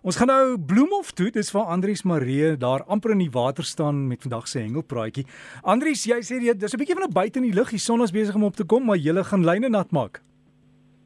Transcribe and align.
Ons 0.00 0.16
gaan 0.16 0.30
nou 0.32 0.56
Bloemhof 0.56 1.10
toe. 1.12 1.28
Dis 1.28 1.50
waar 1.52 1.68
Andrius 1.74 2.06
Maree 2.08 2.54
daar 2.56 2.86
amper 2.88 3.12
in 3.12 3.20
die 3.20 3.32
water 3.32 3.64
staan 3.64 4.06
met 4.08 4.22
vandag 4.24 4.46
se 4.48 4.62
hengelpraatjie. 4.62 5.26
Andrius, 5.60 6.06
jy 6.08 6.16
sê 6.24 6.38
jy 6.40 6.54
dis 6.56 6.72
'n 6.72 6.80
bietjie 6.80 6.96
van 6.96 7.04
'n 7.04 7.12
buite 7.12 7.38
in 7.38 7.44
die 7.44 7.52
lug. 7.52 7.68
Die 7.68 7.78
son 7.78 8.00
is 8.00 8.10
besig 8.10 8.34
om 8.34 8.44
op 8.44 8.56
te 8.56 8.64
kom, 8.64 8.86
maar 8.86 8.96
jy 8.96 9.12
gaan 9.22 9.44
lyne 9.44 9.68
nat 9.68 9.92
maak. 9.92 10.22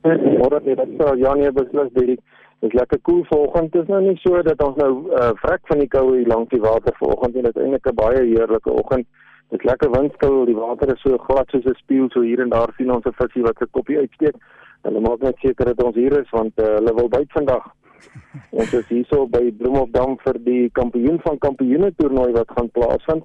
Môre 0.05 0.61
net 0.63 0.77
dat 0.77 0.89
so 0.99 1.15
ja 1.17 1.35
nee 1.35 1.51
beslis 1.51 1.91
dit 1.93 2.21
is 2.61 2.73
lekker 2.73 3.01
koel 3.03 3.25
cool 3.27 3.27
vanoggend. 3.31 3.73
Dit 3.73 3.83
is 3.83 3.89
nou 3.89 4.03
nie 4.03 4.17
so 4.17 4.43
dat 4.43 4.63
ons 4.63 4.77
nou 4.77 5.11
uh, 5.11 5.33
vrek 5.43 5.67
van 5.67 5.79
die 5.79 5.89
koue 5.89 6.17
hier 6.17 6.27
langs 6.27 6.51
die 6.51 6.61
water 6.61 6.95
vanoggend 6.99 7.35
nie. 7.35 7.43
Dit 7.43 7.57
is 7.57 7.63
eintlik 7.63 7.87
'n 7.87 7.95
baie 7.95 8.23
heerlike 8.23 8.71
oggend. 8.71 9.07
Dit 9.51 9.61
is 9.61 9.71
lekker 9.71 9.91
windstil. 9.91 10.45
Die 10.45 10.55
water 10.55 10.95
is 10.95 11.01
so 11.01 11.19
glad 11.19 11.51
soos 11.51 11.65
'n 11.65 11.75
spieël. 11.75 12.11
So 12.11 12.21
hier 12.21 12.41
en 12.41 12.49
daar 12.49 12.73
sien 12.77 12.93
ons 12.93 13.05
'n 13.05 13.13
visie 13.13 13.43
wat 13.43 13.57
sy 13.59 13.67
kopie 13.71 13.99
uitsteek. 13.99 14.37
Hulle 14.83 15.01
maak 15.01 15.21
net 15.21 15.37
seker 15.39 15.65
dat 15.65 15.83
ons 15.83 15.97
hier 15.97 16.21
is 16.21 16.31
want 16.31 16.53
uh, 16.61 16.65
hulle 16.65 16.95
wil 16.95 17.09
byt 17.09 17.33
vandag. 17.33 17.75
Ons 18.59 18.73
is 18.73 18.89
hierso 18.89 19.27
by 19.27 19.53
Bloemhofdam 19.59 20.19
vir 20.25 20.39
die 20.47 20.71
kampioen 20.79 21.21
van 21.25 21.39
kampioene 21.39 21.93
toernooi 21.97 22.33
wat 22.37 22.53
gaan 22.57 22.71
plaasvind. 22.71 23.25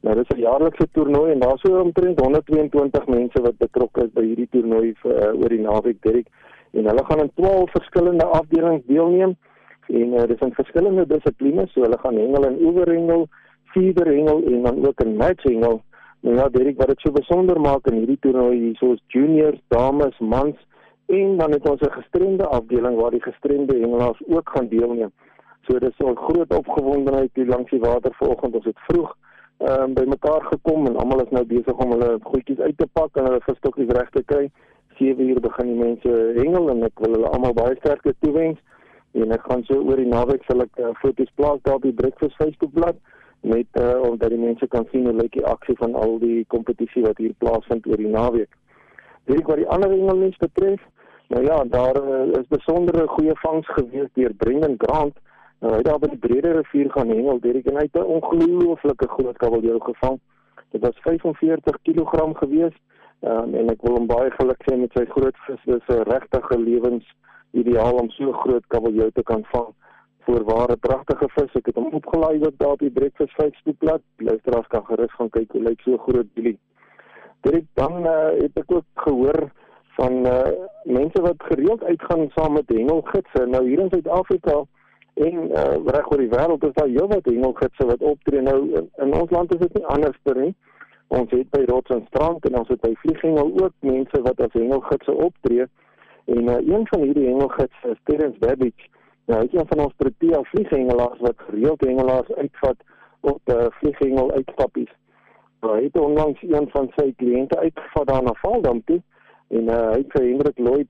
Nou 0.00 0.14
dis 0.16 0.30
'n 0.34 0.40
jaarlikse 0.40 0.86
toernooi 0.92 1.32
en 1.32 1.40
daar's 1.40 1.60
so 1.60 1.80
omtrent 1.80 2.20
122 2.20 3.06
mense 3.06 3.42
wat 3.42 3.58
betrokke 3.58 4.04
is 4.04 4.12
by 4.14 4.24
hierdie 4.24 4.48
toernooi 4.50 4.94
vir 5.02 5.12
uh, 5.12 5.40
oor 5.40 5.48
die 5.48 5.60
naweek 5.60 5.98
Derek 6.02 6.28
en 6.72 6.86
hulle 6.88 7.04
gaan 7.04 7.20
in 7.20 7.30
12 7.34 7.70
verskillende 7.70 8.24
afdelings 8.24 8.86
deelneem 8.86 9.36
en 9.88 10.14
uh, 10.14 10.24
dis 10.30 10.40
in 10.46 10.54
verskillende 10.54 11.06
dissiplines 11.06 11.72
so 11.72 11.84
hulle 11.84 11.98
gaan 11.98 12.16
hengel 12.16 12.46
en 12.46 12.58
oeverhengel, 12.64 13.26
feederhengel 13.74 14.42
en 14.52 14.62
dan 14.62 14.86
ook 14.86 15.04
'n 15.04 15.16
matchhengel. 15.16 15.82
Nou 16.20 16.36
ja 16.36 16.48
Derek 16.48 16.78
wat 16.78 16.88
dit 16.88 17.00
so 17.00 17.12
besonder 17.12 17.60
maak 17.60 17.86
in 17.86 17.98
hierdie 18.00 18.18
toernooi 18.20 18.56
hierso 18.58 18.92
is 18.92 19.02
juniors, 19.08 19.60
dames, 19.68 20.18
mans 20.18 20.56
en 21.18 21.36
dan 21.36 21.50
het 21.50 21.68
ons 21.70 21.80
'n 21.80 21.98
gestremde 22.00 22.46
afdeling 22.46 22.96
waar 23.00 23.10
die 23.10 23.22
gestremde 23.22 23.78
hengelaars 23.78 24.22
ook 24.26 24.48
gaan 24.54 24.68
deelneem. 24.68 25.12
So 25.60 25.78
dis 25.78 25.98
'n 25.98 26.16
groot 26.16 26.54
opgewondenheid 26.56 27.30
hier 27.34 27.46
langs 27.46 27.70
die 27.70 27.80
water 27.80 28.12
vanoggend. 28.14 28.54
Ons 28.54 28.64
het 28.64 28.78
vroeg 28.88 29.16
ehm 29.58 29.82
um, 29.82 29.94
by 29.94 30.04
mekaar 30.04 30.42
gekom 30.42 30.86
en 30.86 30.96
almal 30.96 31.22
is 31.22 31.30
nou 31.30 31.44
besig 31.44 31.76
om 31.76 31.90
hulle 31.90 32.18
goedjies 32.22 32.58
uit 32.58 32.78
te 32.78 32.86
pak 32.92 33.16
en 33.16 33.24
hulle 33.24 33.40
visstokkies 33.40 33.96
reg 33.98 34.10
te 34.10 34.22
kry. 34.22 34.50
7 34.96 35.28
uur 35.28 35.40
begin 35.40 35.66
die 35.66 35.84
mense 35.84 36.32
hengel 36.36 36.70
en 36.70 36.82
ek 36.82 36.98
wil 36.98 37.12
hulle 37.12 37.28
almal 37.28 37.52
baie 37.52 37.76
sterkte 37.76 38.14
toewens. 38.18 38.58
En 39.12 39.32
ek 39.32 39.42
gaan 39.42 39.64
so 39.64 39.74
oor 39.74 39.96
die 39.96 40.06
naweek 40.06 40.42
sal 40.42 40.60
ek 40.60 40.78
uh, 40.78 40.90
foto's 40.94 41.32
plaas 41.34 41.62
daar 41.62 41.74
op 41.74 41.82
die 41.82 41.92
Breakfast 41.92 42.36
Facebook 42.36 42.72
bladsy 42.72 43.00
met 43.40 43.66
uh, 43.72 44.00
om 44.02 44.18
dat 44.18 44.28
die 44.28 44.38
mense 44.38 44.66
kan 44.66 44.86
sien 44.90 45.04
hoe 45.04 45.14
lyk 45.14 45.32
die 45.32 45.46
aksie 45.46 45.76
van 45.76 45.94
al 45.94 46.18
die 46.18 46.44
kompetisie 46.52 47.02
wat 47.02 47.18
hier 47.18 47.32
plaasvind 47.38 47.86
oor 47.86 47.96
die 47.96 48.12
naweek. 48.12 48.52
Weet 49.24 49.40
ek 49.40 49.52
wat 49.52 49.62
die 49.62 49.68
ander 49.68 49.92
hengelmense 49.92 50.42
betref, 50.42 50.82
Nou 51.30 51.44
ja, 51.44 51.64
daar 51.64 51.96
uh, 52.02 52.38
is 52.38 52.46
besondere 52.48 53.06
goeie 53.06 53.34
vangs 53.38 53.68
gewees 53.72 54.08
deur 54.18 54.32
Brendan 54.34 54.74
Grant. 54.78 55.18
Nou, 55.60 55.72
hy 55.72 55.78
het 55.78 55.86
daar 55.86 55.98
by 56.02 56.08
die 56.10 56.18
Brede 56.18 56.54
rivier 56.56 56.88
gaan 56.90 57.12
hengel, 57.12 57.38
Derek 57.44 57.68
en 57.70 57.76
hy 57.78 57.84
het 57.86 57.98
'n 58.00 58.12
ongelooflike 58.16 59.06
groot 59.08 59.36
kabeljou 59.38 59.78
gevang. 59.80 60.18
Dit 60.74 60.80
was 60.80 60.98
45 61.04 61.78
kg 61.82 62.38
gewees. 62.38 62.74
Um, 63.20 63.54
en 63.54 63.68
ek 63.68 63.82
wil 63.84 63.98
hom 63.98 64.06
baie 64.08 64.30
geluk 64.32 64.62
sê 64.64 64.76
met 64.80 64.96
sy 64.96 65.04
groot 65.12 65.36
vis. 65.46 65.60
Dit 65.64 65.82
is 65.82 65.94
'n 65.96 66.08
regtige 66.08 66.58
lewens 66.58 67.06
ideaal 67.52 68.00
om 68.02 68.10
so 68.10 68.32
groot 68.32 68.66
kabeljou 68.66 69.10
te 69.10 69.22
kan 69.22 69.44
vang. 69.52 69.68
Voorware 70.24 70.76
pragtige 70.76 71.28
vis. 71.28 71.54
Ek 71.54 71.66
het 71.66 71.74
hom 71.74 71.94
opgelaai 72.00 72.46
op 72.46 72.58
daar 72.58 72.72
op 72.72 72.78
die 72.78 72.90
Breakfast 72.90 73.34
Facebook 73.34 73.78
plat. 73.78 74.02
Luisteraars 74.16 74.66
kan 74.66 74.84
gerus 74.86 75.12
gaan 75.12 75.30
kyk 75.30 75.52
hoe 75.52 75.62
lyk 75.62 75.80
so 75.80 75.96
groot 75.96 76.34
bilie. 76.34 76.58
Derek 77.40 77.66
dan 77.74 78.06
uh, 78.06 78.30
het 78.40 78.56
ek 78.56 78.72
ook 78.72 78.88
gehoor 78.94 79.50
van 79.96 80.26
uh, 80.26 80.68
mense 80.84 81.22
wat 81.22 81.34
gereeld 81.38 81.84
uitgaan 81.84 82.30
saam 82.34 82.52
met 82.52 82.68
hengelgidse. 82.68 83.46
Nou 83.46 83.68
hier 83.68 83.78
in 83.78 83.90
Suid-Afrika 83.90 84.62
en 85.14 85.34
uh, 85.50 85.62
reg 85.84 86.10
oor 86.10 86.18
die 86.18 86.32
wêreld 86.32 86.64
is 86.64 86.72
daar 86.72 86.88
heelwat 86.88 87.24
hengelgidse 87.24 87.86
wat 87.86 88.00
optree. 88.00 88.40
Nou 88.40 88.58
in, 88.74 88.90
in 88.96 89.14
ons 89.14 89.30
land 89.30 89.54
is 89.54 89.60
dit 89.60 89.74
nie 89.74 89.86
anders 89.86 90.18
nie. 90.34 90.54
Ons 91.08 91.30
het 91.30 91.50
by 91.50 91.64
Rots 91.66 91.90
en 91.90 92.04
Strand 92.06 92.44
en 92.46 92.58
ons 92.58 92.68
het 92.68 92.80
by 92.80 92.92
Vlieghengel 93.02 93.52
ook 93.62 93.72
mense 93.80 94.22
wat 94.22 94.40
as 94.40 94.52
hengelgidse 94.52 95.12
optree. 95.12 95.66
En 96.24 96.48
uh, 96.48 96.56
een 96.56 96.86
van 96.86 97.02
hierdie 97.02 97.26
hengelgidse 97.26 97.90
is 97.90 98.00
Terence 98.04 98.38
Babbage. 98.38 98.88
Nou, 99.26 99.40
hy 99.40 99.46
is 99.46 99.58
een 99.58 99.68
van 99.72 99.84
ons 99.84 99.94
Protea 99.96 100.42
vlieghengelaars 100.42 101.20
wat 101.20 101.42
gereeld 101.48 101.84
hengelaars 101.86 102.32
uitvat 102.32 102.76
op 103.20 103.40
uh, 103.52 103.66
vlieghengel 103.80 104.32
uitstappies. 104.32 104.92
Hy 105.60 105.82
het 105.82 105.98
onlangs 105.98 106.42
een 106.42 106.68
van 106.72 106.88
sy 106.96 107.12
kliënte 107.16 107.58
uitgevat 107.58 108.06
daar 108.06 108.22
na 108.22 108.32
Valdam 108.40 108.80
toe 108.84 109.02
en 109.50 109.68
uh, 109.68 109.84
hy 109.92 110.00
het 110.02 110.12
vir 110.14 110.26
Hendrik 110.28 110.58
Lloyd 110.58 110.88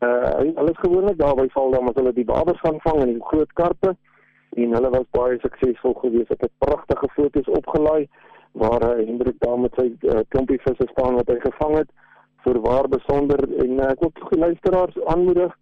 uh 0.00 0.56
alles 0.56 0.78
gewoonlik 0.80 1.18
daar 1.18 1.34
by 1.36 1.46
val 1.52 1.70
dan 1.70 1.88
as 1.88 1.98
hulle 2.00 2.12
die 2.16 2.24
babers 2.24 2.60
gaan 2.60 2.80
vang 2.80 3.02
in 3.02 3.12
die 3.14 3.26
groot 3.30 3.52
karpe. 3.52 3.96
En 4.56 4.72
hulle 4.74 4.90
was 4.90 5.10
baie 5.10 5.38
suksesvol 5.40 5.94
geweest. 5.94 6.28
Het 6.28 6.52
pragtige 6.58 7.08
foto's 7.16 7.48
opgelaai 7.48 8.08
waar 8.52 8.82
uh, 8.82 9.06
Hendrik 9.06 9.36
daar 9.38 9.58
met 9.60 9.74
sy 9.78 9.92
uh, 10.00 10.22
klompie 10.28 10.58
visse 10.64 10.86
staan 10.92 11.18
wat 11.20 11.28
hy 11.28 11.36
gevang 11.44 11.76
het 11.76 11.90
vir 12.46 12.60
waar 12.64 12.88
besonder. 12.88 13.44
En 13.64 13.76
uh, 13.76 13.90
ek 13.92 14.00
wil 14.00 14.12
die 14.16 14.40
luisteraars 14.46 14.96
aanmoedig 15.12 15.52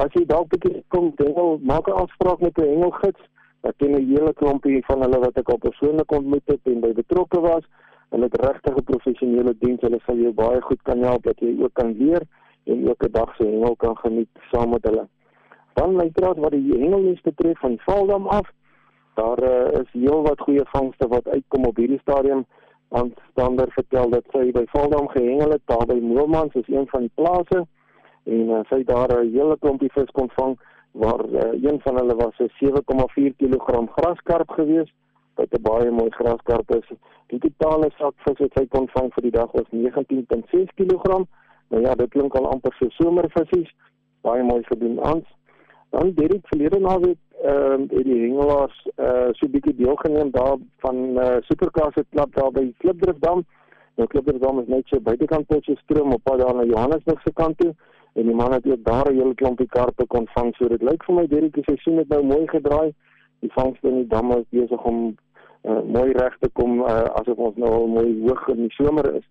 as 0.00 0.16
jy 0.16 0.24
dalk 0.26 0.48
bietjie 0.54 0.80
kom 0.88 1.12
dingel 1.20 1.58
maak 1.60 1.88
'n 1.88 2.00
afspraak 2.04 2.40
met 2.40 2.58
'n 2.58 2.72
hengelgids. 2.72 3.22
Ek 3.62 3.76
ken 3.76 3.94
'n 3.94 4.08
hele 4.08 4.32
klompie 4.40 4.84
van 4.88 5.04
hulle 5.04 5.20
wat 5.26 5.36
ek 5.36 5.48
al 5.48 5.60
persoonlik 5.68 6.12
ontmoet 6.12 6.46
het 6.46 6.60
en 6.64 6.80
by 6.80 6.92
betrokke 6.92 7.40
was 7.40 7.64
Hulle 8.12 8.28
het 8.28 8.40
regtig 8.44 8.74
'n 8.76 8.84
professionele 8.84 9.54
diens. 9.58 9.80
Hulle 9.80 10.00
sal 10.06 10.16
jou 10.16 10.32
baie 10.32 10.60
goed 10.60 10.82
kan 10.82 11.02
help 11.02 11.22
dat 11.22 11.38
jy 11.40 11.56
ook 11.62 11.74
kan 11.74 11.94
leer 11.98 12.22
en 12.64 12.88
ook 12.88 13.04
'n 13.04 13.12
dag 13.12 13.36
se 13.36 13.44
hengel 13.44 13.76
kan 13.76 13.96
geniet 13.96 14.28
saam 14.50 14.70
met 14.70 14.84
hulle. 14.84 15.06
Dan 15.72 16.10
praat 16.12 16.36
wat 16.36 16.50
die 16.50 16.78
hengelnes 16.78 17.20
betref 17.20 17.58
van 17.58 17.78
Valdam 17.78 18.26
af. 18.26 18.50
Daar 19.14 19.42
uh, 19.42 19.80
is 19.80 19.90
heelwat 19.92 20.40
goeie 20.40 20.64
vangste 20.64 21.08
wat 21.08 21.28
uitkom 21.28 21.64
op 21.64 21.76
hierdie 21.76 21.98
stadium. 21.98 22.44
Want 22.88 23.18
stander 23.30 23.68
vertel 23.70 24.10
dat 24.10 24.24
sy 24.30 24.50
by 24.52 24.64
Valdam 24.66 25.08
gehengel 25.08 25.50
het 25.50 25.62
daar 25.64 25.86
by 25.86 25.98
Moelmans 26.00 26.54
is 26.54 26.68
een 26.68 26.86
van 26.86 27.00
die 27.00 27.12
plase 27.14 27.66
en 28.24 28.48
uh, 28.48 28.60
sy 28.68 28.84
daar 28.84 29.24
'n 29.24 29.32
hele 29.32 29.56
klompie 29.58 29.92
vis 29.92 30.10
kon 30.12 30.30
vang 30.34 30.60
waar 30.92 31.24
uh, 31.28 31.62
een 31.62 31.80
van 31.80 31.96
hulle 31.96 32.14
was 32.14 32.38
'n 32.38 32.50
7,4 32.60 33.32
kg 33.36 33.88
graskarp 33.96 34.50
geweest 34.50 34.92
wat 35.34 35.52
'n 35.58 35.62
baie 35.62 35.90
mooi 35.90 36.10
graskarp 36.10 36.74
is. 36.74 36.88
Die 37.26 37.38
totale 37.38 37.90
sakvis 37.98 38.38
wat 38.38 38.54
hy 38.54 38.66
kon 38.66 38.88
vang 38.88 39.12
vir 39.14 39.22
die 39.22 39.36
dag 39.38 39.52
was 39.52 39.68
19.6 39.70 40.74
kg. 40.74 41.24
Nou 41.68 41.82
ja, 41.82 41.94
dit 41.94 42.10
klink 42.10 42.34
al 42.34 42.50
amper 42.50 42.74
so 42.78 42.88
somervisies. 42.88 43.70
Baie 44.20 44.42
mooi 44.42 44.62
gedoen 44.62 45.00
aan. 45.04 45.22
Dan 45.90 46.12
Derek 46.14 46.46
verlede 46.48 46.78
naweek 46.80 47.18
ehm 47.42 47.82
uh, 47.82 48.04
die 48.04 48.20
hengelaars 48.20 48.76
eh 48.96 49.06
uh, 49.06 49.28
so 49.32 49.46
'n 49.46 49.50
bietjie 49.50 49.74
deelgeneem 49.76 50.30
daar 50.30 50.56
van 50.84 50.96
eh 51.18 51.26
uh, 51.26 51.36
Supercars 51.40 51.94
se 51.94 52.04
klub 52.10 52.34
daar 52.34 52.50
by 52.50 52.72
Klipdrifdam. 52.78 53.44
Nou 53.96 54.08
Klipdrifdam 54.08 54.60
is 54.60 54.66
net 54.66 54.86
so 54.86 55.00
buitekant 55.00 55.46
Potchefstroom 55.46 56.12
op 56.12 56.22
pad 56.22 56.38
daar 56.40 56.54
na 56.54 56.64
Johannesburg 56.64 57.20
se 57.22 57.32
kant 57.32 57.58
toe 57.58 57.74
en 58.12 58.26
die 58.26 58.34
man 58.34 58.52
het 58.52 58.66
ook 58.66 58.84
daar 58.84 59.10
'n 59.12 59.18
hele 59.18 59.34
klompie 59.34 59.66
karpe 59.66 60.06
kon 60.06 60.26
vang. 60.34 60.54
So 60.56 60.68
dit 60.68 60.82
lyk 60.82 61.04
vir 61.04 61.14
my 61.14 61.26
Derek 61.26 61.54
die 61.54 61.64
seisoen 61.64 61.96
het 61.96 62.08
nou 62.08 62.22
mooi 62.24 62.46
gedraai 62.48 62.94
die 63.42 63.52
vangste 63.54 63.90
in 63.90 64.02
die 64.02 64.10
damme 64.10 64.38
is 64.40 64.48
besig 64.54 64.88
om 64.88 65.02
uh, 65.10 65.82
mooi 65.82 66.12
reg 66.18 66.36
te 66.40 66.50
kom 66.58 66.80
uh, 66.80 67.04
asof 67.20 67.38
ons 67.48 67.58
nou 67.60 67.70
al 67.78 67.88
mooi 67.96 68.08
hoog 68.22 68.46
in 68.54 68.64
die 68.66 68.74
somer 68.76 69.08
is. 69.14 69.26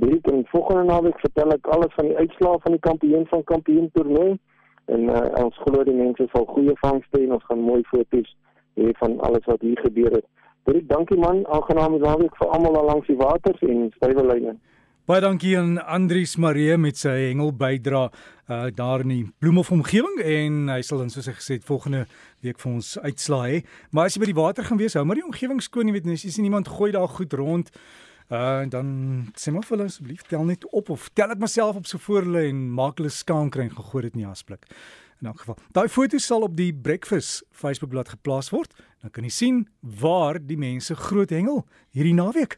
Dit 0.00 0.28
in 0.30 0.44
volgende 0.52 0.84
naweek 0.92 1.18
vertel 1.24 1.56
ek 1.56 1.70
alles 1.74 1.94
van 1.96 2.10
die 2.10 2.16
uitslae 2.16 2.60
van 2.66 2.76
die 2.76 2.84
kampioen 2.86 3.26
van 3.32 3.44
kampioen 3.52 3.88
toernooi 3.96 4.36
en 4.94 5.08
uh, 5.08 5.24
ons 5.44 5.58
glo 5.64 5.84
die 5.86 5.96
mense 5.96 6.28
sal 6.34 6.46
goeie 6.52 6.76
vangste 6.84 7.22
en 7.22 7.36
ons 7.38 7.48
gaan 7.48 7.64
mooi 7.64 7.80
foto's 7.90 8.36
hê 8.78 8.92
van 9.02 9.18
alles 9.26 9.44
wat 9.50 9.64
hier 9.66 9.80
gebeur 9.84 10.14
het. 10.18 10.26
Baie 10.68 10.82
dankie 10.86 11.18
man, 11.18 11.42
aangename 11.56 11.98
naweek 11.98 12.36
vir 12.38 12.52
almal 12.54 12.76
daar 12.76 12.88
langs 12.92 13.08
die 13.08 13.18
waters 13.20 13.62
en 13.66 13.88
stywe 13.96 14.26
lyne. 14.32 14.56
Baie 15.10 15.24
dankie 15.24 15.56
aan 15.58 15.72
Andrius 15.90 16.36
Maree 16.38 16.76
met 16.78 16.94
sy 17.00 17.10
hengel 17.10 17.48
bydra 17.58 18.04
uh, 18.06 18.68
daar 18.70 19.02
in 19.02 19.10
die 19.10 19.24
Bloemhof 19.42 19.72
omgewing 19.74 20.20
en 20.22 20.68
hy 20.70 20.76
sal 20.86 21.00
dan 21.02 21.10
soos 21.10 21.26
hy 21.26 21.34
gesê 21.34 21.56
het 21.56 21.66
volgende 21.66 22.04
week 22.46 22.60
vir 22.62 22.70
ons 22.70 22.92
uitslaa 23.02 23.48
hê. 23.48 23.56
Maar 23.90 24.06
as 24.06 24.14
jy 24.14 24.22
by 24.22 24.28
die 24.30 24.36
water 24.38 24.68
gaan 24.68 24.78
wees, 24.78 24.94
hou 24.94 25.02
maar 25.02 25.18
die 25.18 25.26
omgewing 25.26 25.58
skoon, 25.66 25.90
jy 25.90 25.96
weet, 25.96 26.06
as 26.14 26.28
jy 26.28 26.30
sien 26.36 26.46
iemand 26.46 26.70
gooi 26.70 26.92
daar 26.94 27.10
goed 27.10 27.34
rond, 27.40 27.74
uh 28.30 28.62
dan 28.70 28.94
sê 29.34 29.50
maar 29.50 29.66
vir 29.66 29.80
hulle 29.80 29.90
asseblief 29.90 30.22
tel 30.30 30.46
net 30.46 30.68
op 30.70 30.94
of 30.94 31.10
tel 31.18 31.34
dit 31.34 31.42
myself 31.42 31.82
op 31.82 31.90
so 31.90 31.98
voor 32.06 32.28
hulle 32.28 32.46
en 32.52 32.62
maak 32.78 33.02
hulle 33.02 33.10
skaam 33.10 33.50
kry 33.50 33.66
en 33.66 33.74
gegooi 33.80 34.06
dit 34.06 34.14
in 34.14 34.22
die 34.22 34.30
asblik. 34.30 34.70
In 35.20 35.32
elk 35.32 35.42
geval, 35.42 35.58
daai 35.74 35.88
foto 35.90 36.22
sal 36.22 36.46
op 36.46 36.54
die 36.56 36.70
Breakfast 36.70 37.42
Facebookblad 37.50 38.14
geplaas 38.14 38.54
word. 38.54 38.78
Dan 39.02 39.10
kan 39.10 39.26
jy 39.26 39.34
sien 39.34 39.58
waar 39.82 40.38
die 40.38 40.56
mense 40.60 40.94
groot 40.96 41.34
hengel 41.34 41.64
hierdie 41.90 42.14
naweek. 42.14 42.56